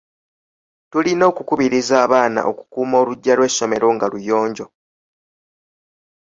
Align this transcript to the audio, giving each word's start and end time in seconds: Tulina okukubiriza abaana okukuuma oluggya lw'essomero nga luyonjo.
Tulina 0.91 1.23
okukubiriza 1.31 1.95
abaana 2.05 2.39
okukuuma 2.51 2.95
oluggya 3.01 3.33
lw'essomero 3.37 3.87
nga 3.95 4.07
luyonjo. 4.11 4.65